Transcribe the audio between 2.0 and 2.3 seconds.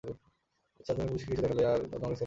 করলো।